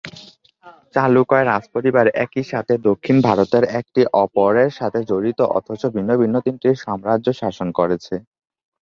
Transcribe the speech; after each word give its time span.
চালুকয় 0.95 1.45
রাজপরিবার 1.45 2.07
একই 2.23 2.43
সাথে 2.43 2.73
দক্ষিণ 2.89 3.17
ভারতের 3.27 3.63
একে 3.79 4.03
অপরের 4.23 4.71
সাথে 4.79 4.99
জড়িত 5.09 5.39
অথচ 5.57 5.81
ভিন্ন 5.95 6.11
ভিন্ন 6.21 6.35
তিনটি 6.45 6.67
সম্রাজ্য 6.85 7.27
শাসন 7.41 7.67
করেছে। 7.79 8.15